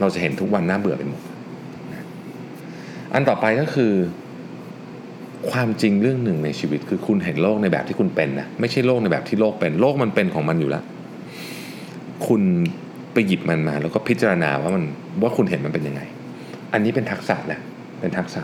[0.00, 1.22] เราจะเห็นทุกวันน่าเบื่อไปหมด
[3.14, 3.92] อันต่อไปก็คือ
[5.50, 10.84] ความจริงเรื่องหนึ่งในชีวิต คือคุณเห็นโลกในแบบที่คุณเป็นนะไม่ใช่โลกในแบบที่โลกเป็นโลกมันเป็นของมันอยู่แล้ว
[12.26, 12.42] คุณ
[13.12, 14.84] ไปหยิบมันมา แล้วก็พิจารณาว่ามัน
[15.22, 16.00] ว่าคุณเห็นมันเป็นยังไง
[16.72, 17.60] อันนี้เป็นทักษะนะ
[18.00, 18.42] เป็นทักษะ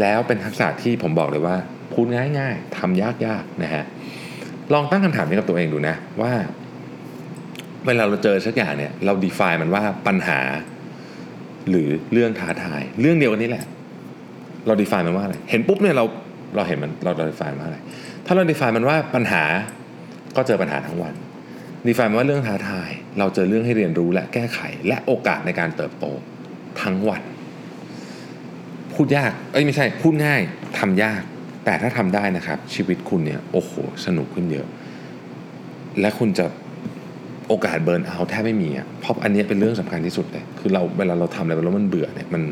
[0.00, 1.56] แล้วเป็นทักษะที่ผมบอกเลยว่า
[1.92, 2.06] พูด
[2.38, 3.84] ง่าย ๆทำยากๆนะฮะ
[4.72, 6.32] ลองตั้งคำถามนี้กับตัวเองดูนะว่า
[7.86, 10.40] เวลาเราเจอสักอย่างเนี่ย เรา define มันว่าปัญหา
[11.68, 13.64] หรือเรื่องท้าทาย เรื่องเดียวกันนี้แหละ
[14.66, 16.04] เรา define มันว่าอะไร เห็นปุ๊บเนี่ยเรา
[16.56, 17.78] เราเห็นมันเรา define ว่าอะไร
[18.26, 19.42] ถ้าเรา define มันว่าปัญหา
[20.36, 21.14] ก็เจอปัญหาทั้งวัน
[21.86, 26.04] define มันว่าเรื่องท้าทาย เราเจอเรื่องให้เรียนรู้และแก้ไข และโอกาสในการเติบโต
[26.82, 27.22] ทั้งวัน
[28.92, 30.40] พูดยาก เอ้ยไม่ใช่ พูดง่าย
[30.78, 31.22] ทำยาก
[31.64, 33.72] แต่ถ้าทำได้นะครับ ชีวิตคุณเนี่ยโอ้โห
[34.06, 34.66] สนุกขึ้นเยอะ
[36.00, 36.46] และคุณจะ
[37.48, 42.42] โอกาสเบิร์นเอาแทบไม่มีอะเพราะอันนี้เป็นเรื่องสำคัญที่สุดเลย คือเราเวลาเราทำอะไรแล้วมันเบื่อเนี่ยมัน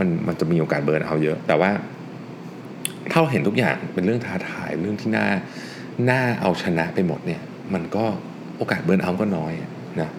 [0.00, 1.70] มันมันจะมีโอกาส burnout เยอะ แต่ว่า
[3.10, 5.26] ถ้าเราเห็นทุกอย่างเป็นเรื่องท้าทายเรื่องที่น่า
[6.10, 7.40] น่าเอาชนะไปหมดเนี่ย
[7.74, 8.04] มันก็
[8.56, 9.52] โอกาส burnout ก็น้อย
[10.00, 10.10] นะ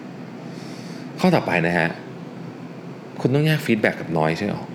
[1.20, 1.88] ข้อต่อไปนะฮะ
[3.20, 4.66] คุณต้องแยก feedback กับ noise ใช่ไหม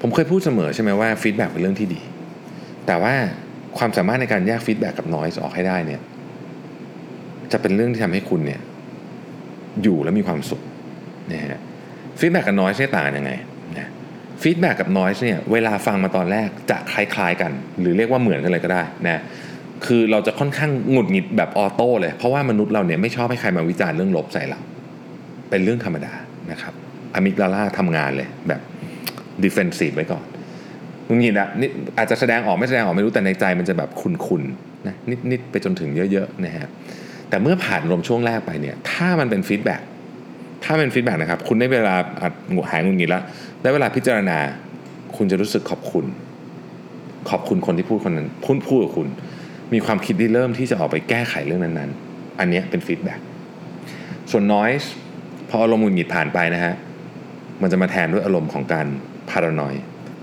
[0.00, 2.00] ผมเคยพูดเสมอใช่ไหมว่า feedback เป็นเรื่องที่ดี
[2.86, 3.14] แต่ว่า
[3.78, 6.00] ความสามารถในการแยก feedback กับ noise ออกให้ได้เนี่ย
[7.52, 8.60] จะเป็นเรื่องที่ทำให้คุณเนี่ย
[9.82, 10.62] อยู่แล้วมีความสุข
[11.32, 11.60] นะฮะ
[12.18, 13.32] feedback กับ noise ต่างยังไง
[14.42, 19.22] feedback กับ noise เนี่ยเวลาฟังมาตอนแรกจะคล้ายๆกัน หรือเรียกว่าเหมือนกันเลยก็ได้นะ
[19.86, 24.60] คือเราจะค่อนข้างหงุดหงิดแบบ auto เลย เพราะว่ามนุษย์เราเนี่ยไม่ชอบให้ใครมาวิจารณ์เรื่องลบใส่เรา
[25.50, 26.12] เป็นเรื่องธรรมดา
[26.50, 26.74] นะครับ
[27.14, 28.60] amygdala ทำงานเลยแบบ
[29.44, 30.24] defensive ไว้ก่อน
[31.06, 34.94] หงุดหงิดอะนี่อาจจะแสดงออกไม่แสดงออกไม่รู้แต่ในใจมันจะแบบขุ่นๆนะ
[35.30, 36.68] นิดๆไปจนถึงเยอะๆนะฮะ
[37.28, 39.80] แต่เมื่อผ่านอารมณ์ช่วงแรกไปเนี่ยถ้ามันเป็น feedback
[40.64, 41.94] ถ้าเป็น feedback นะครับ คุณได้เวลา
[42.70, 43.22] หายหงุดหงิดแล้ว
[43.62, 44.38] ได้เวลาพิจารณา
[45.16, 46.04] คุณจะรู้สึกขอบคุณ
[47.30, 49.08] ขอบคุณคนที่พูดคนนั้นพูดพูดกับคุณ
[49.72, 53.20] มีความคิดที่เริ่มที่จะออกไปแก้ไขเรื่องนั้นๆ อันนี้เป็น feedback
[54.30, 54.70] ส่วน noise
[55.50, 56.74] พออารมณ์หงุดหงิดผ่านไปนะฮะ
[57.62, 58.86] มันจะมาแทนด้วยอารมณ์ของการ
[59.30, 59.74] paranoid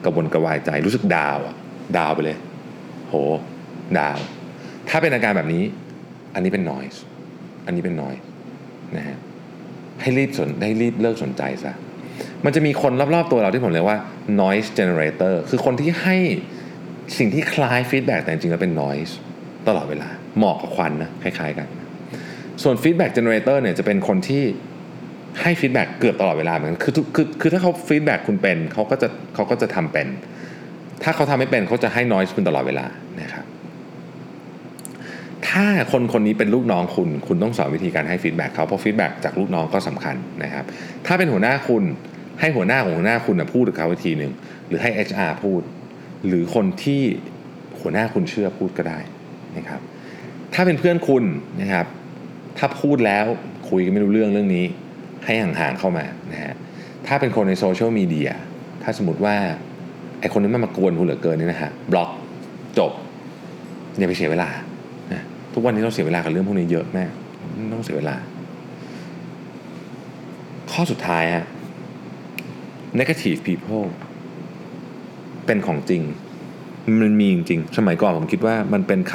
[0.04, 1.56] กระวนกระวายใจรู้สึก down อะ
[1.98, 2.38] ดาวไปเลย
[3.08, 3.14] โห
[4.00, 4.18] ดาว
[4.90, 5.64] ถ้าเป็นอาการแบบนี้
[6.34, 6.98] อันนี้เป็น noise
[7.66, 8.24] อันนี้เป็น noise
[8.98, 9.18] นะฮะ
[10.02, 11.74] ให้รีบสนได้รีบเลิกสนใจซะ
[12.46, 14.00] มันจะมีคนรอบๆตัวเราที่ผมเรียกว่า
[14.42, 16.18] noise generator คือคนที่ให้
[17.18, 19.14] สิ่งที่คล้าย feedback แต่จริงๆแล้วเป็น noise
[19.68, 21.68] ตลอดเวลาเหมอกกับควันนะคล้ายๆกัน
[22.64, 24.44] ส่วน feedback generator เนี่ยจะเป็นคนที่
[25.42, 30.08] ให้ feedback เกือบตลอดเวลาเหมือนกันคือคือคือถ้าเขา feedback คุณเป็นเขาก็จะเขาก็จะทำเป็น
[31.04, 32.86] ถ้าเขาทำไม่เป็นเขาจะให้ noise คุณตลอดเวลา
[33.22, 33.39] นะครับ
[35.48, 40.66] ถ้าคนคนนี้เป็นลูกน้องคุณ คุณต้องสอนวิธีการให้ feedback เขาเพราะ feedback จากลูกน้องก็สำคัญนะครับ
[41.06, 41.84] ถ้าเป็นหัวหน้าคุณ
[42.40, 44.32] ให้หัวหน้าของหัวหน้าคุณนะพูดกับเขาวิธีหนึ่ง
[44.68, 45.62] หรือให้ HR พูด
[46.28, 47.02] หรือคนที่
[47.80, 49.00] หัวหน้าคุณเชื่อพูดก็ได้
[49.58, 49.82] นะครับ
[50.54, 51.24] ถ้าเป็นเพื่อนคุณ
[51.62, 51.86] นะครับ
[52.58, 53.26] ถ้าพูดแล้ว
[53.70, 54.66] คุยกันไม่รู้เรื่องเรื่องนี้
[55.26, 56.54] ให้ห่างๆเข้ามานะฮะ
[57.08, 58.32] ถ้าเป็นคนใน social media
[58.84, 59.36] ถ้าสมมติว่า
[60.20, 62.10] ไอคนนี้มันมากวนคุณเหลือเกินนี่นะฮะบล็อก
[62.78, 62.92] จบ
[63.98, 64.50] อย่าไปเสียเวลา
[65.54, 67.12] ทุกวันนี้เราเสียเวลากับเรื่องพวกนี้เยอะแยะมาก
[67.74, 68.16] ต้องเสียเวลา
[70.72, 71.46] ข้อสุดท้ายฮะ
[73.00, 73.88] negative people
[75.46, 76.02] เป็นของจริง
[77.02, 79.14] มันมีจริง สมัยก่อนผมคิดว่ามันเป็นค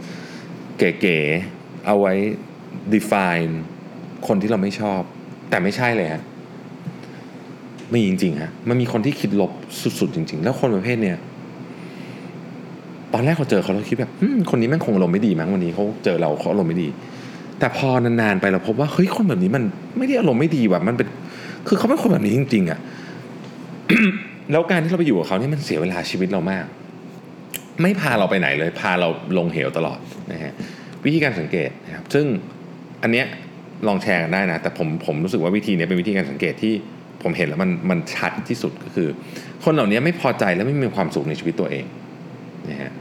[0.00, 2.14] ำเก๋ๆ เอาไว้
[2.94, 3.52] define
[4.26, 5.00] คนที่เราไม่ชอบ
[5.50, 6.22] แต่ไม่ใช่เลยฮะ
[7.92, 9.52] มีจริงๆฮะ มันมีคนที่คิดลบ
[10.00, 11.18] สุดๆ จริง ๆ แล้วคนประเภทเนี้ย
[13.14, 14.10] ตอนแรกเราเจอเขาเราคิดแบบ
[14.50, 16.88] คนนี้แม่งคงอารมณ์ไม่ดีมั้งวันนี้เขาเจอเราเขาอารมณ์ไม่ดี
[17.58, 19.62] แต่พอนานๆไปเราพบว่าเฮ้ยคนแบบนี้มัน
[19.98, 21.08] ไม่ได้อารมณ์ไม่ดีแบบมันเป็น
[21.68, 22.78] คือเขาเป็นคนแบบนี้จริง ๆอะ่ะ
[24.52, 26.64] แล้วการที่เราไปอยู่กับเขาเนี่ยมันเสียเวลาชีวิตเรามาก
[27.82, 29.98] ไม่พาเราไปไหนเลย พาเราลงเหวตลอด
[30.32, 30.52] นะฮะ
[31.04, 32.26] วิธีการสังเกตนะครับ ซึ่ง
[33.02, 33.26] อันเนี้ย
[33.86, 36.74] ลองแชร์กันได้นะ แต่ผมผมรู้สึกว่าวิธีนี้เป็นวิธีการสังเกตที่
[37.22, 39.08] ผมเห็นแล้วมันมันชัดที่สุดก็คือ
[39.64, 41.84] คนเหล่านี้ไม่พอใจและไม่มีความสุขในชีวิตตัวเอง
[42.70, 42.92] นะฮะ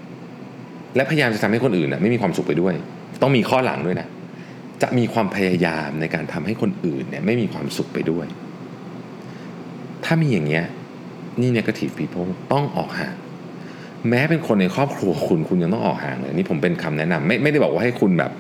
[0.96, 2.74] และพยายามจะทำให้คนอื่นนะไม่มีความสุขไปด้วย
[3.22, 4.08] ต้องมีข้อหลังด้วยนะ
[4.82, 8.26] จะมีความพยายามในการทำให้คนอื่นเนี่ยไม่มีความสุขไปด้วย
[10.06, 10.66] ถ้ามีอย่างเงี้ย
[11.42, 13.16] นี่ negative people ต้องออกห่าง
[14.10, 18.32] แม้เป็นคนในครอบครัวคุณคุณยังต้องออกห่างเลยนี่ผมเป็นคำแนะนำไม่ไม่ได้บอกว่าให้คุณแบบ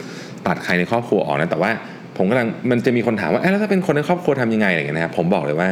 [0.47, 1.71] ตัดใครในครอบครัวออกนะแต่ว่า
[2.17, 5.69] ผมกำลังมันจะมีคนถามว่าแล้วถ้าเป็นคนในครอบครัวทำยังไงอะไรอย่างเงี้ยนะครับผมบอกเลยว่า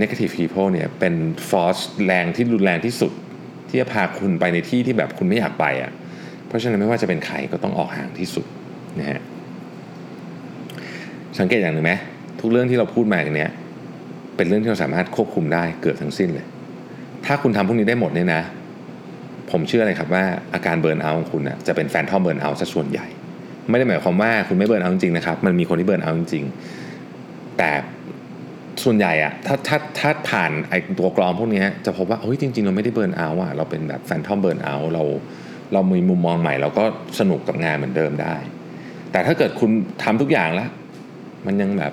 [0.00, 1.14] negative people เนี่ยเป็น
[1.50, 3.12] force แรงที่รุนแรงที่สุด
[3.72, 5.92] ที่จะพาคุณไปในที่ที่แบบคุณไม่อยากไปอะ
[6.46, 8.46] เพราะฉะนั้นไม่ว่าจะเป็นใครก็ต้องออกห่างที่สุด
[8.98, 9.20] นะฮะ
[11.38, 11.92] สังเกตอย่างหนึ่งไหม
[12.40, 13.50] ทุกเรื่องที่เราพูดมาอย่างเนี้ย
[14.36, 16.46] เป็นเรื่องที่เราสามารถควบคุมได้เกือบทั้งสิ้นเลย
[17.26, 18.42] ถ้าคุณทำพวกนี้ได้หมดเนี่ยนะ
[19.50, 23.06] ผมเชื่อเลยครับว่าอาการ burnout ของคุณนะจะเป็น phantom burnout ซะส่วนใหญ่
[23.70, 27.70] ไม่ได้หมายความว่าคุณไม่ burnout จริงๆนะครับ มันมีคนที่ burnout จริงๆแต่
[28.84, 35.04] ส่วนใหญ่อะถ้าถ้าถ้าผ่านไอตัวกรองพวกนี้จะพบว่าเฮ้ยจริง ๆ เราไม่ได้ burnout อะเราเป็นแบบ phantom burnout เรา
[35.72, 36.84] เรามีมุมมองใหม่เราก็
[37.18, 38.34] สนุกกับงานเหมือนเดิมได้
[39.12, 39.70] แต่ถ้าเกิดคุณ
[40.02, 40.70] ทำทุกอย่างแล้ว
[41.46, 41.92] มันยังแบบ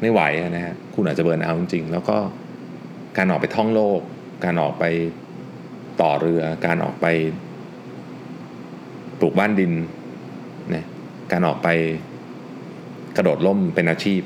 [0.00, 2.16] ไม่ไหวนะฮะคุณอาจจะเบิร์นเอาท์จริงๆ แล้วก็
[3.16, 4.00] การออกไปท่องโลก
[4.44, 4.84] การออกไป
[6.00, 7.06] ต่อเรือ การออกไป
[9.18, 9.72] ปลูกบ้านดิน
[10.74, 10.84] นะ
[11.32, 11.68] การออกไป
[13.16, 14.20] กระโดดล่มเป็นอาชีพ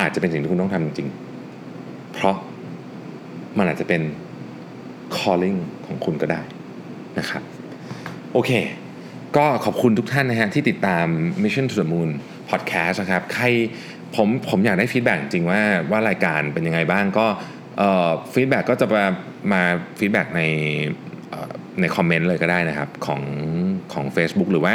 [0.00, 2.36] อาจจะเป็นสิ่งที่คุณต้องทำจริงๆ เพราะ
[3.58, 4.02] มันอาจจะเป็น
[5.16, 6.40] calling ของคุณก็ได้
[7.18, 7.42] นะครับ
[8.32, 8.50] โอเค
[9.36, 11.06] ก็ขอบคุณทุกท่านนะฮะที่ติดตาม
[11.42, 12.10] Mission to the Moon
[12.50, 13.46] Podcast นะครับ ใคร
[14.16, 17.26] ผมผมอยากได้ feedback จริงว่าว่ารายการเป็นยังไงบ้างก็
[18.32, 19.04] feedback ก็จะมา
[19.52, 19.62] มา
[19.98, 20.42] feedback ใน
[21.80, 23.22] ใน comment เลยก็ได้นะครับ ของ
[23.92, 24.74] ของ Facebook หรือว่า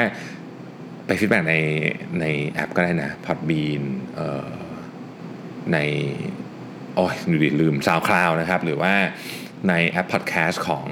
[1.06, 1.56] ไป feedback ใน
[2.22, 3.84] ในแอปก็ได้นะ Podbean
[5.74, 5.78] ใน
[6.96, 8.94] โอ้ยดูดิลืม SoundCloud นะครับ หรือว่า
[9.70, 10.86] ในแอป Podcast ของ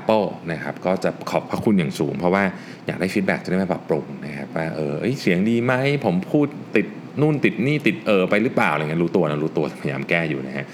[0.00, 2.44] Apple นะครับ ก็จะขอบพระคุณอย่างสูง เพราะว่า
[2.86, 6.86] อยากได้ feedback จะได้มาปรับปรุงนะครับว่าเออเสียงดีไหมผมพูดติด
[7.20, 10.66] นู่นติดนี่ติดเออไปหรือเปล่าอะไรเงี้ยรู้ตัวนะรู้ตัวพยายามแก้อยู่นะฮะ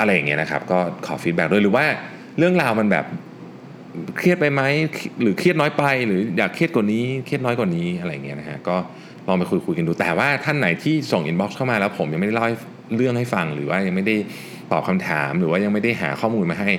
[0.00, 1.84] อะไรอย่างเงี้ยนะครับก็ขอ feedback ด้วยหรือว่า
[2.38, 3.06] เรื่องราวมันแบบ
[4.18, 4.62] เครียดไปไหม
[5.22, 8.76] หรือเครียดน้อยไป หรืออยากเครียดกว่านี้ เครียดน้อยกว่านี้อะไรเงี้ยนะฮะก็
[9.28, 12.46] ลองไปคุยคุยกันดู แต่ว่าท่านไหนที่ส่งอินบ็อกซ์เข้ามาแล้วผมยังไม่ได้เล่า
[12.96, 14.16] เรื่องให้ฟัง หรือว่ายังไม่ได้
[14.72, 16.70] ตอบคำถาม หรือว่ายังไม่ได้หาข้อมูลมาให้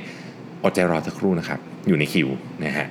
[0.64, 2.30] อดใจรอสักครู่นะครับ อยู่ในคิว
[2.64, 2.88] นะฮะ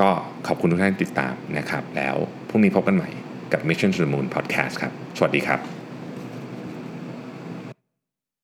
[0.00, 0.08] ก็
[0.46, 2.16] ขอบคุณทุกท่านติดตามนะครับ แล้ว
[2.48, 3.08] พรุ่งนี้พบกันใหม่
[3.52, 5.83] กับ Mission to the Moon Podcast ครับ สวัสดีครับ